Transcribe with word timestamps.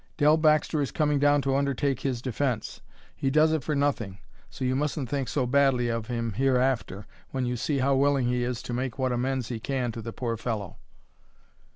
Dell 0.17 0.35
Baxter 0.35 0.81
is 0.81 0.89
coming 0.91 1.19
down 1.19 1.43
to 1.43 1.55
undertake 1.55 1.99
his 1.99 2.23
defence; 2.23 2.81
he 3.15 3.29
does 3.29 3.53
it 3.53 3.63
for 3.63 3.75
nothing. 3.75 4.17
So 4.49 4.65
you 4.65 4.75
mustn't 4.75 5.07
think 5.09 5.27
so 5.27 5.45
badly 5.45 5.89
of 5.89 6.07
him 6.07 6.33
hereafter, 6.33 7.05
when 7.29 7.45
you 7.45 7.55
see 7.55 7.77
how 7.77 7.95
willing 7.95 8.25
he 8.27 8.41
is 8.43 8.63
to 8.63 8.73
make 8.73 8.97
what 8.97 9.11
amends 9.11 9.49
he 9.49 9.59
can 9.59 9.91
to 9.91 10.01
the 10.01 10.11
poor 10.11 10.37
fellow." 10.37 10.77